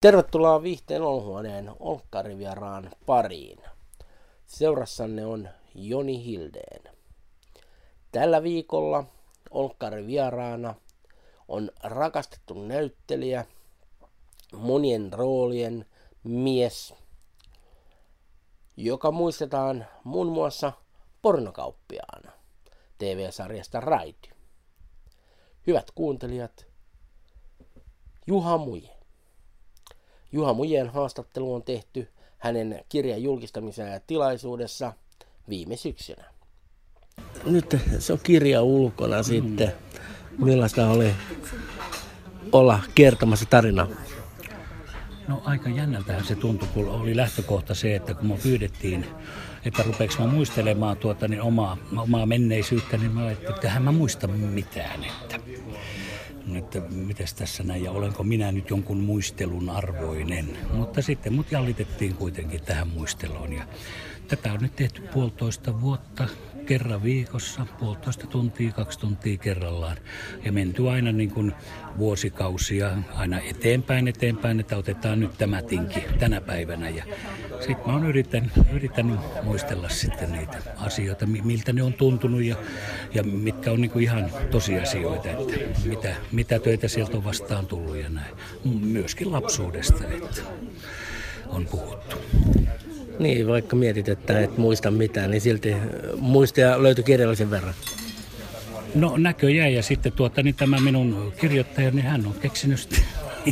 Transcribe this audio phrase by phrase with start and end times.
[0.00, 3.58] Tervetuloa Viihteen Olhuoneen Olkkarivieraan pariin.
[4.46, 6.94] Seurassanne on Joni Hildeen.
[8.12, 9.04] Tällä viikolla
[9.50, 10.74] Olkkarivieraana
[11.48, 13.44] on rakastettu näyttelijä,
[14.52, 15.86] monien roolien
[16.24, 16.94] mies,
[18.76, 20.72] joka muistetaan muun muassa
[21.22, 22.32] pornokauppiaana
[22.98, 24.28] TV-sarjasta Raidi.
[25.66, 26.66] Hyvät kuuntelijat,
[28.26, 28.97] Juha Muje.
[30.32, 32.08] Juha Mujen haastattelu on tehty
[32.38, 34.92] hänen kirjan julkistamisen ja tilaisuudessa
[35.48, 36.24] viime syksynä.
[37.44, 39.24] Nyt se on kirja ulkona mm.
[39.24, 39.72] sitten.
[40.38, 41.14] Millaista oli
[42.52, 43.88] olla kertomassa tarinaa?
[45.28, 49.06] No aika jännältähän se tuntui, kun oli lähtökohta se, että kun me pyydettiin,
[49.64, 53.92] että rupeeks mä muistelemaan tuota, niin omaa, omaa menneisyyttä, niin mä ajattelin, että hän mä
[53.92, 55.04] muista mitään.
[55.04, 55.40] Että
[56.56, 60.58] että mitäs tässä näin ja olenko minä nyt jonkun muistelun arvoinen.
[60.72, 63.64] Mutta sitten mut jallitettiin kuitenkin tähän muisteluun ja
[64.28, 66.28] tätä on nyt tehty puolitoista vuotta
[66.68, 69.96] kerran viikossa, puolitoista tuntia, kaksi tuntia kerrallaan.
[70.44, 71.52] Ja menty aina niin kuin
[71.98, 76.88] vuosikausia aina eteenpäin, eteenpäin, että otetaan nyt tämä tinki tänä päivänä.
[76.88, 77.04] Ja
[77.60, 82.56] sitten mä oon yrittänyt, yrittänyt muistella sitten niitä asioita, miltä ne on tuntunut ja,
[83.14, 87.96] ja mitkä on niin kuin ihan tosiasioita, että mitä, mitä töitä sieltä on vastaan tullut
[87.96, 88.34] ja näin.
[88.80, 90.42] Myöskin lapsuudesta, että
[91.46, 92.16] on puhuttu.
[93.18, 95.76] Niin, vaikka mietit, että et muista mitään, niin silti
[96.16, 97.74] muistoja löytyi kirjallisen verran.
[98.94, 102.88] No näköjään ja sitten tuota, niin tämä minun kirjoittajani, niin hän on keksinyt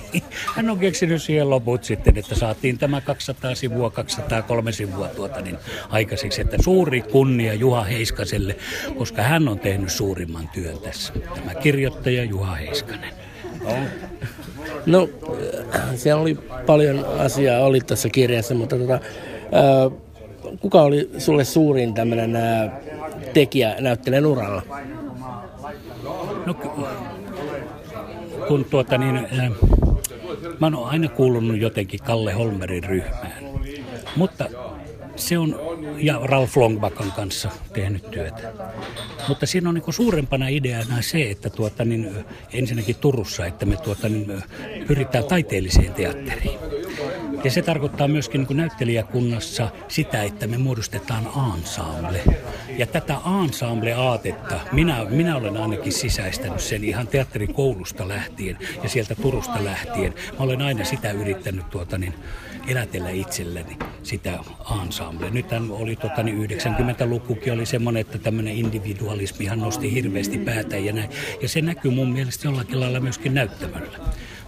[0.57, 5.59] hän on keksinyt siihen loput sitten, että saatiin tämä 200 sivua, 203 sivua tuota niin
[5.89, 6.41] aikaiseksi.
[6.41, 8.57] Että suuri kunnia Juha Heiskaselle,
[8.99, 11.13] koska hän on tehnyt suurimman työn tässä.
[11.35, 13.15] Tämä kirjoittaja Juha Heiskanen.
[14.87, 15.09] No,
[15.97, 19.01] siellä oli paljon asiaa oli tässä kirjassa, mutta tota,
[20.61, 22.39] kuka oli sulle suurin tämmöinen
[23.35, 24.63] tekijä näyttelijän uralla?
[26.47, 26.55] No,
[28.49, 29.27] kun tuota niin,
[30.61, 33.47] mä oon aina kuulunut jotenkin Kalle Holmerin ryhmään.
[34.17, 34.49] Mutta
[35.17, 35.61] se on,
[35.99, 38.53] ja Ralf Longbakan kanssa tehnyt työtä.
[39.29, 42.15] Mutta siinä on niin suurempana ideana se, että tuota, niin,
[42.53, 44.43] ensinnäkin Turussa, että me tuota, niin,
[44.87, 46.59] pyritään taiteelliseen teatteriin.
[47.45, 52.21] Ja se tarkoittaa myöskin niin näyttelijäkunnassa sitä, että me muodostetaan ensemble.
[52.79, 59.65] Ja tätä ensemble-aatetta, minä, minä olen ainakin sisäistänyt sen ihan teatterikoulusta lähtien ja sieltä Turusta
[59.65, 60.15] lähtien.
[60.39, 62.15] Mä olen aina sitä yrittänyt tuota, niin,
[62.67, 64.39] elätellä itselleni sitä
[64.83, 65.31] ensemble.
[65.31, 71.11] Nythän oli tota, niin 90-lukukin oli semmoinen, että tämmöinen individualismihan nosti hirveästi päätä ja näin.
[71.43, 73.99] Ja se näkyy mun mielestä jollakin lailla myöskin näyttämällä.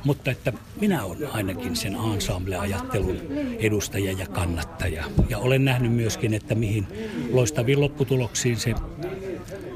[0.08, 3.16] Mutta että minä olen ainakin sen ensemble-ajattelun
[3.58, 5.04] edustaja ja kannattaja.
[5.28, 6.86] Ja olen nähnyt myöskin, että mihin
[7.32, 8.74] loistaviin lopputuloksiin se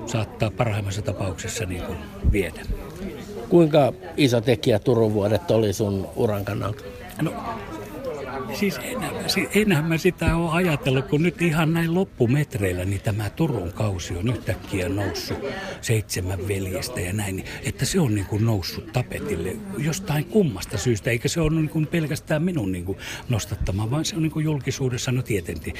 [0.06, 1.98] saattaa parhaimmassa tapauksessa niin kuin
[2.32, 2.60] viedä.
[3.48, 6.84] Kuinka iso tekijä Turun vuodet oli sun uran kannalta?
[7.22, 7.32] No
[8.54, 9.10] Siis enää,
[9.54, 14.28] enää mä sitä ole ajatellut, kun nyt ihan näin loppumetreillä niin tämä Turun kausi on
[14.28, 15.38] yhtäkkiä noussut
[15.80, 21.28] seitsemän veljestä ja näin, että se on niin kuin noussut tapetille jostain kummasta syystä, eikä
[21.28, 22.98] se ole niin kuin pelkästään minun niin kuin
[23.28, 25.74] nostattama, vaan se on niin kuin julkisuudessa, no tietenkin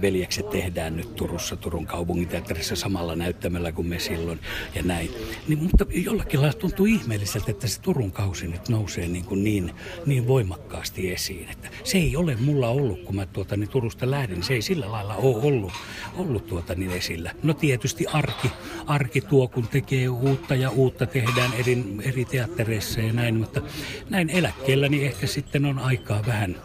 [0.00, 4.40] veljekset tehdään nyt Turussa, Turun kaupunginteatterissa samalla näyttämällä kuin me silloin
[4.74, 5.10] ja näin.
[5.48, 9.74] Niin, mutta jollakin lailla tuntuu ihmeelliseltä, että se Turun kausi nyt nousee niin, kuin niin,
[10.06, 14.42] niin voimakkaasti esiin, että se ei ole mulla ollut, kun mä tuota, niin Turusta lähdin.
[14.42, 15.72] Se ei sillä lailla ole ollut,
[16.16, 17.34] ollut tuota, niin esillä.
[17.42, 18.50] No tietysti arki,
[18.86, 23.62] arki tuo, kun tekee uutta ja uutta tehdään eri, eri teattereissa ja näin, mutta
[24.10, 26.56] näin eläkkeellä niin ehkä sitten on aikaa vähän,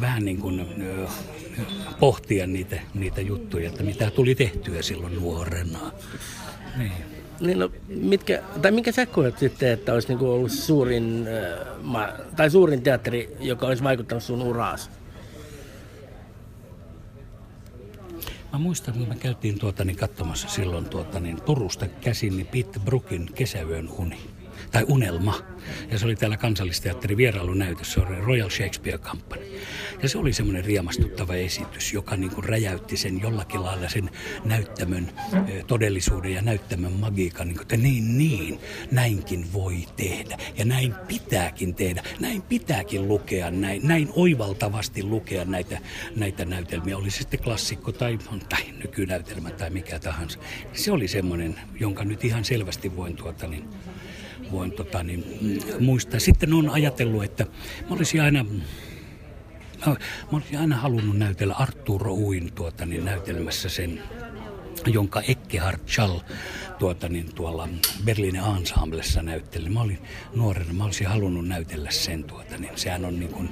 [0.00, 0.66] vähän niin kuin,
[2.00, 5.92] pohtia niitä, niitä juttuja, että mitä tuli tehtyä silloin nuorena.
[6.76, 7.11] Niin.
[7.42, 11.26] Niin no, mitkä, tai minkä sä koet sitten, että olisi niinku ollut suurin,
[11.96, 14.90] äh, tai suurin teatteri, joka olisi vaikuttanut sun uraasi?
[18.52, 22.80] Mä muistan, kun me käytiin tuota, niin katsomassa silloin tuota, niin Turusta käsin niin Pete
[22.84, 24.20] Brookin kesäyön uni
[24.72, 25.38] tai unelma.
[25.90, 29.44] Ja se oli täällä kansallisteatterin vierailunäytös, se oli Royal Shakespeare Company.
[30.02, 34.10] Ja se oli semmoinen riemastuttava esitys, joka niin kuin räjäytti sen jollakin lailla sen
[34.44, 35.12] näyttämön
[35.66, 38.58] todellisuuden ja näyttämön magiikan, niin kuin, että niin, niin,
[38.90, 40.38] näinkin voi tehdä.
[40.56, 45.78] Ja näin pitääkin tehdä, näin pitääkin lukea, näin, näin oivaltavasti lukea näitä,
[46.16, 46.96] näitä näytelmiä.
[46.96, 48.18] Oli se sitten klassikko tai,
[48.48, 50.38] tai nykynäytelmä tai mikä tahansa.
[50.72, 53.64] Se oli semmoinen, jonka nyt ihan selvästi voin tuota niin,
[54.52, 56.20] voin tota, niin, mm, muistaa.
[56.20, 57.44] Sitten on ajatellut, että
[57.90, 58.44] mä olisin aina
[59.86, 59.96] Mä,
[60.32, 64.02] olisin aina halunnut näytellä Arturo Uin tuota, niin näytelmässä sen
[64.86, 66.18] jonka Ekkehard Schall
[66.78, 67.68] tuota, niin tuolla
[68.04, 69.68] Berliinin Ensemblessa näytteli.
[69.68, 69.98] Mä olin
[70.34, 72.24] nuorena, mä olisin halunnut näytellä sen.
[72.24, 73.50] Tuota, niin sehän on niin kuin,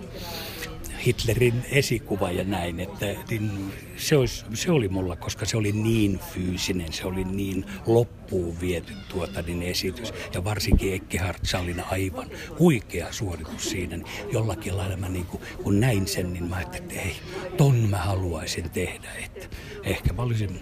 [1.06, 6.18] Hitlerin esikuva ja näin, että niin se, olisi, se oli mulla, koska se oli niin
[6.18, 10.12] fyysinen, se oli niin loppuun viety tuota niin esitys.
[10.34, 13.96] Ja varsinkin Ekkehard Salina aivan huikea suoritus siinä.
[13.96, 17.16] Niin jollakin lailla mä niin kuin, kun näin sen, niin mä ajattelin, että ei,
[17.56, 19.08] ton mä haluaisin tehdä.
[19.24, 20.60] Että ehkä mä olisin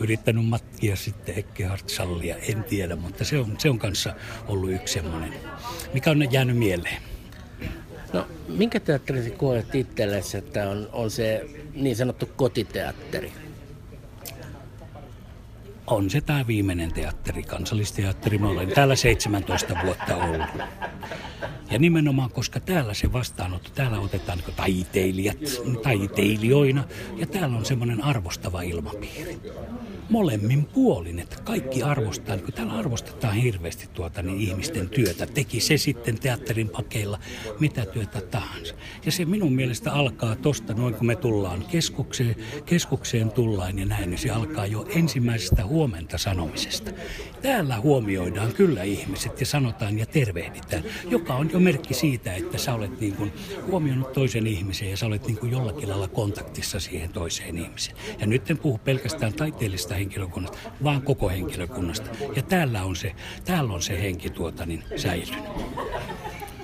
[0.00, 4.14] yrittänyt matkia sitten Ekkehard Sallia, en tiedä, mutta se on, se on kanssa
[4.48, 5.32] ollut yksi semmoinen,
[5.94, 7.17] mikä on jäänyt mieleen.
[8.12, 13.32] No, minkä teatterin koet itsellesi, että on, on se niin sanottu kotiteatteri?
[15.86, 18.38] On se tämä viimeinen teatteri, kansallisteatteri.
[18.38, 20.46] Mä olen täällä 17 vuotta ollut.
[21.70, 25.38] Ja nimenomaan, koska täällä se vastaanotto, täällä otetaan niin taiteilijat
[25.82, 26.84] taiteilijoina
[27.16, 29.38] ja täällä on semmoinen arvostava ilmapiiri
[30.10, 35.76] molemmin puolin, että kaikki arvostaa, niin täällä arvostetaan hirveästi tuota, niin ihmisten työtä, teki se
[35.76, 37.18] sitten teatterin pakeilla
[37.60, 38.74] mitä työtä tahansa.
[39.06, 42.36] Ja se minun mielestä alkaa tosta noin, kun me tullaan keskukseen,
[42.66, 46.90] keskukseen tullaan ja näin, niin se alkaa jo ensimmäisestä huomenta sanomisesta.
[47.42, 52.74] Täällä huomioidaan kyllä ihmiset ja sanotaan ja tervehditään, joka on jo merkki siitä, että sä
[52.74, 53.32] olet niin kuin
[53.66, 57.96] huomioinut toisen ihmisen ja sä olet niin kuin jollakin lailla kontaktissa siihen toiseen ihmiseen.
[58.20, 62.10] Ja nyt en puhu pelkästään taiteellista henkilökunnasta, vaan koko henkilökunnasta.
[62.36, 63.12] Ja täällä on se,
[63.44, 65.44] täällä on se henki tuota, niin säilynyt.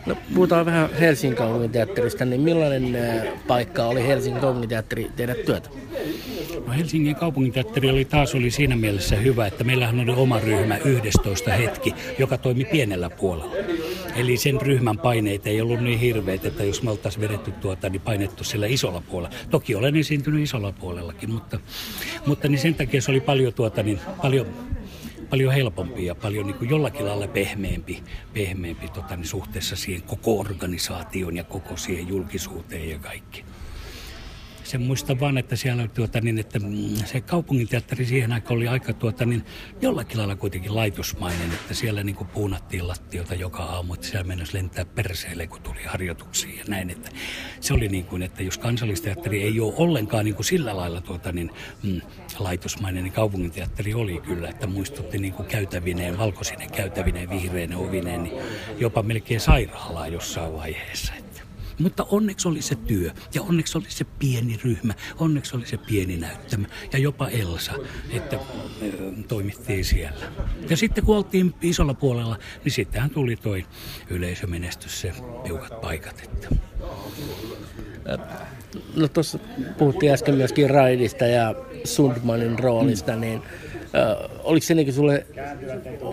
[0.07, 5.69] No, puhutaan vähän Helsingin kaupunginteatterista, niin millainen äh, paikka oli Helsingin kaupunginteatteri tehdä työtä?
[6.67, 11.51] No Helsingin kaupunginteatteri oli taas oli siinä mielessä hyvä, että meillähän oli oma ryhmä 11
[11.51, 13.55] hetki, joka toimi pienellä puolella.
[14.17, 18.01] Eli sen ryhmän paineet ei ollut niin hirveät, että jos me oltaisiin vedetty tuota, niin
[18.01, 19.37] painettu sillä isolla puolella.
[19.51, 21.61] Toki olen esiintynyt isolla puolellakin, mutta,
[22.27, 24.47] mutta niin sen takia se oli paljon, tuota, niin, paljon
[25.31, 28.03] paljon helpompi ja paljon niin kuin jollakin lailla pehmeämpi,
[28.33, 33.45] pehmeämpi tota, niin suhteessa siihen koko organisaation ja koko siihen julkisuuteen ja kaikki
[34.65, 38.93] sen muistan vaan, että siellä tuota, niin, että mm, se kaupunginteatteri siihen aikaan oli aika
[38.93, 39.45] tuota, niin,
[39.81, 44.59] jollakin lailla kuitenkin laitosmainen, että siellä niin kuin puunattiin lattiota joka aamu, että siellä mennessä
[44.59, 46.91] lentää perseelle, kun tuli harjoituksia ja näin.
[46.91, 47.11] Että
[47.61, 51.33] se oli niin kuin, että jos kansallisteatteri ei ole ollenkaan niin kuin sillä lailla tuota,
[51.33, 51.51] niin,
[51.83, 52.01] mm,
[52.39, 58.43] laitosmainen, niin kaupunginteatteri oli kyllä, että muistutti niin kuin käytävineen, valkoisinen käytävineen, vihreinen ovineen, niin
[58.79, 61.24] jopa melkein sairaalaa jossain vaiheessa.
[61.79, 66.17] Mutta onneksi oli se työ ja onneksi oli se pieni ryhmä, onneksi oli se pieni
[66.17, 67.73] näyttämä ja jopa Elsa,
[68.11, 68.39] että
[69.29, 70.27] toimittiin siellä.
[70.71, 73.67] Ja sitten kun oltiin isolla puolella, niin sittenhän tuli toi
[74.11, 75.13] yleisömenestys, se
[75.45, 76.23] piukat paikat.
[76.23, 76.49] Että.
[78.97, 79.39] No tuossa
[79.79, 81.55] puhuttiin äsken myöskin Raidista ja
[81.85, 83.21] Sundmanin roolista, mm.
[83.21, 83.43] niin
[83.95, 85.27] äh, oliko se niin sulle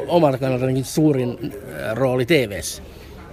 [0.07, 2.83] omalta kannalta suurin äh, rooli TVssä?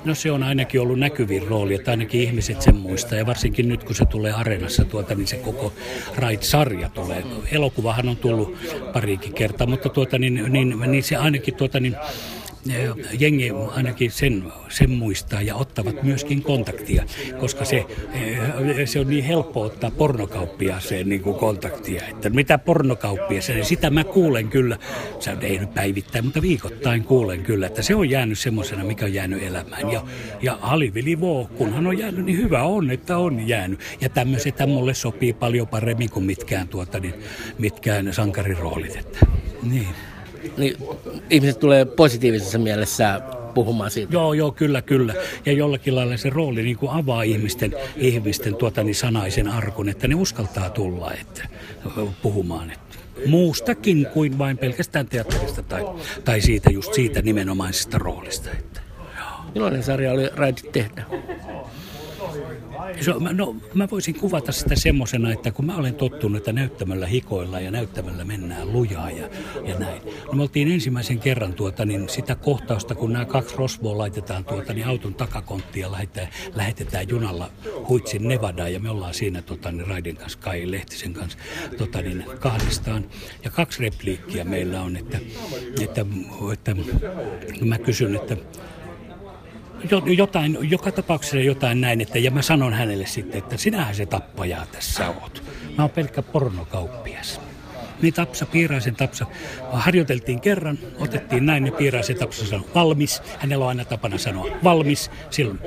[0.09, 3.19] No se on ainakin ollut näkyvin rooli, että ainakin ihmiset sen muistaa.
[3.19, 5.73] Ja varsinkin nyt, kun se tulee areenassa tuota, niin se koko
[6.17, 7.25] Raid-sarja tulee.
[7.53, 8.57] Elokuvahan on tullut
[8.93, 11.97] parikin kertaa, mutta tuota, niin, niin, niin se ainakin tuota, niin,
[13.19, 17.05] jengi ainakin sen, sen muistaa ja ottavat myöskin kontaktia,
[17.41, 17.87] koska se,
[18.85, 22.03] se on niin helppo ottaa pornokauppiaaseen niin kuin kontaktia.
[22.07, 24.79] Että mitä pornokauppiaaseen, sitä mä kuulen kyllä,
[25.21, 29.15] se ei nyt päivittäin, mutta viikoittain kuulen kyllä, että se on jäänyt semmoisena, mikä on
[29.15, 29.93] jäänyt elämään.
[29.93, 30.05] Ja,
[30.43, 33.81] ja Halivili Voo, kunhan on jäänyt, niin hyvä on, että on jäänyt.
[34.01, 37.15] Ja tämmöiset mulle sopii paljon paremmin kuin mitkään, tuota, niin,
[37.59, 38.97] mitkään sankariroolit.
[38.97, 39.27] Että,
[39.63, 39.89] niin
[40.57, 40.77] niin
[41.31, 43.21] ihmiset tulee positiivisessa mielessä
[43.55, 44.13] puhumaan siitä.
[44.13, 45.15] Joo, joo, kyllä, kyllä.
[45.47, 50.09] Ja jollakin lailla se rooli niin kuin avaa ihmisten, ihmisten tuota, niin sanaisen arkun, että
[50.09, 51.49] ne uskaltaa tulla että,
[52.23, 52.71] puhumaan.
[52.71, 55.85] Että muustakin kuin vain pelkästään teatterista tai,
[56.25, 58.51] tai siitä just siitä nimenomaisesta roolista.
[58.51, 58.81] Että,
[59.55, 61.05] Millainen sarja oli Raidit tehdä?
[63.01, 67.61] Se, no, mä voisin kuvata sitä semmoisena, että kun mä olen tottunut, että näyttämällä hikoilla
[67.61, 69.29] ja näyttämällä mennään lujaa ja,
[69.65, 70.03] ja näin.
[70.27, 74.73] No me oltiin ensimmäisen kerran tuota, niin sitä kohtausta, kun nämä kaksi rosvoa laitetaan tuota,
[74.73, 77.51] niin auton takakonttiin ja lähetetään, lähetetään junalla
[77.89, 81.39] Huitsin Nevadaan ja me ollaan siinä tota, niin Raiden kanssa, Kai Lehtisen kanssa
[81.79, 83.05] tota, niin kahdestaan.
[83.45, 85.19] Ja kaksi repliikkiä meillä on, että,
[85.81, 86.05] että,
[86.53, 86.77] että,
[87.43, 88.37] että mä kysyn, että
[90.17, 94.67] jotain, joka tapauksessa jotain näin, että, ja mä sanon hänelle sitten, että sinähän se tappaja
[94.73, 95.43] tässä oot.
[95.79, 97.41] Mä oon pelkkä pornokauppias.
[98.03, 99.27] Niin Tapsa, Piiraisen Tapsa,
[99.73, 103.23] harjoiteltiin kerran, otettiin näin ja Piiraisen Tapsa sanoi valmis.
[103.39, 105.61] Hänellä on aina tapana sanoa valmis silloin.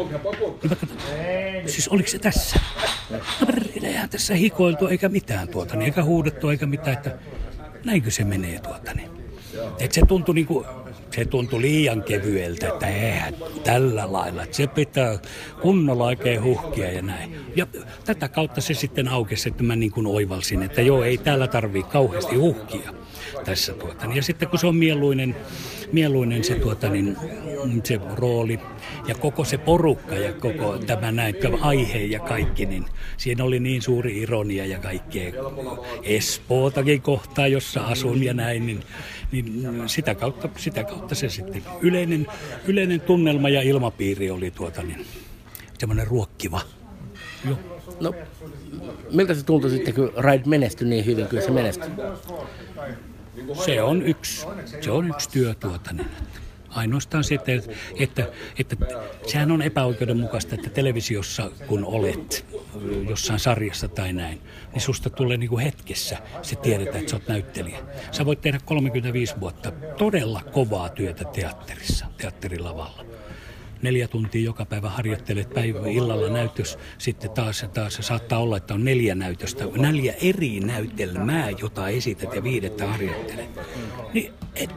[1.54, 2.60] Niin siis oliko se tässä?
[3.12, 3.48] No
[3.84, 7.18] eihän tässä hikoiltu eikä mitään tuota, niin, eikä huudettu eikä mitään, että
[7.86, 8.94] näinkö se menee tuota.
[8.94, 9.10] Niin.
[9.80, 10.66] Et se tuntui niin kuin,
[11.16, 15.20] se tuntui liian kevyeltä, että eihän tällä lailla, että se pitää
[15.62, 17.36] kunnolla oikein huhkia ja näin.
[17.56, 17.68] Ja
[18.06, 21.84] tätä kautta se sitten aukesi, että mä niin kuin oivalsin, että joo, ei täällä tarvii
[21.84, 22.94] kauheasti huhkia
[23.46, 23.74] tässä.
[23.74, 24.06] Tuota.
[24.14, 25.36] Ja sitten kun se on mieluinen,
[25.92, 27.18] mieluinen se, tuota, niin,
[27.84, 28.60] se rooli
[29.08, 32.86] ja koko se porukka ja koko tämä näin, aihe ja kaikki, niin
[33.18, 35.34] siinä oli niin suuri ironia ja kaikkea
[36.04, 38.84] Espootakin kohtaa, jossa asun ja näin, niin,
[39.32, 42.28] niin sitä, kautta, sitä kautta se sitten yleinen,
[42.68, 45.06] yleinen tunnelma ja ilmapiiri oli tuota niin,
[45.80, 46.62] semmoinen ruokkiva.
[47.46, 47.58] Joo.
[48.00, 48.14] No,
[49.12, 51.90] miltä se tuntui sitten, kun Ride menestyi niin hyvin, kyllä se menestyi?
[53.66, 54.46] Se on yksi,
[54.82, 56.08] se on yksi työ tuota, niin,
[56.70, 57.52] Ainoastaan se, että,
[58.00, 58.28] että,
[58.60, 58.76] että
[59.28, 62.46] sehän on epäoikeudenmukaista, että televisiossa kun olet
[63.10, 67.28] jossain sarjassa tai näin, niin susta tulee niin kuin hetkessä se tiedetään, että sä oot
[67.28, 67.80] näyttelijä.
[68.12, 73.06] Sä voit tehdä 35 vuotta todella kovaa työtä teatterissa, teatterilavalla
[73.82, 78.86] neljä tuntia joka päivä harjoittelet päivä illalla näytös, sitten taas, taas saattaa olla, että on
[78.86, 83.50] neljä näytöstä, neljä eri näytelmää, jota esität ja viidettä harjoittelet.
[84.14, 84.70] Niin et,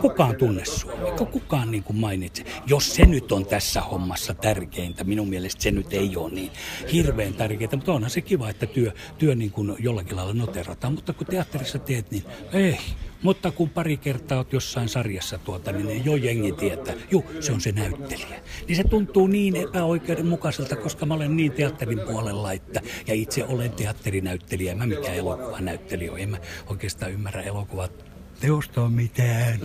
[0.00, 2.44] kukaan tunne sua, eikä kukaan niin kuin mainitse.
[2.66, 6.50] Jos se nyt on tässä hommassa tärkeintä, minun mielestä se nyt ei ole niin
[6.92, 11.12] hirveän tärkeintä, mutta onhan se kiva, että työ, työ niin kuin jollakin lailla noterataan, mutta
[11.12, 12.78] kun teatterissa teet, niin ei,
[13.22, 17.60] mutta kun pari kertaa olet jossain sarjassa tuota, niin jo jengi tietää, juu, se on
[17.60, 18.40] se näyttelijä.
[18.68, 23.72] Niin se tuntuu niin epäoikeudenmukaiselta, koska mä olen niin teatterin puolella, että, ja itse olen
[23.72, 27.92] teatterinäyttelijä, mä mikään elokuvanäyttelijä En mä oikeastaan ymmärrä elokuvat
[28.40, 29.60] teosta mitään.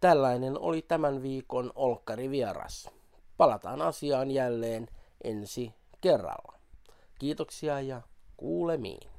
[0.00, 2.90] Tällainen oli tämän viikon Olkkari vieras.
[3.36, 4.88] Palataan asiaan jälleen
[5.24, 6.58] ensi kerralla.
[7.18, 8.02] Kiitoksia ja
[8.36, 9.15] kuulemiin.